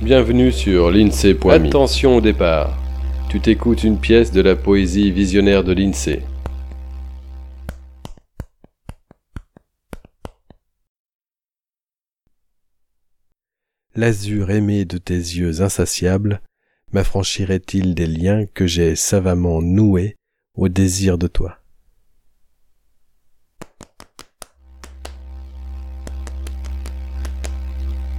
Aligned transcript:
Bienvenue 0.00 0.52
sur 0.52 0.92
l'INSEE.me. 0.92 1.50
Attention 1.50 2.18
au 2.18 2.20
départ. 2.20 2.78
Tu 3.28 3.40
t'écoutes 3.40 3.82
une 3.82 3.98
pièce 3.98 4.30
de 4.30 4.40
la 4.40 4.54
poésie 4.54 5.10
visionnaire 5.10 5.64
de 5.64 5.72
l'INSEE. 5.72 6.22
L'azur 13.96 14.52
aimé 14.52 14.84
de 14.84 14.98
tes 14.98 15.14
yeux 15.14 15.62
insatiables 15.62 16.42
m'affranchirait-il 16.92 17.96
des 17.96 18.06
liens 18.06 18.46
que 18.46 18.68
j'ai 18.68 18.94
savamment 18.94 19.60
noués 19.60 20.14
au 20.54 20.68
désir 20.68 21.18
de 21.18 21.26
toi? 21.26 21.58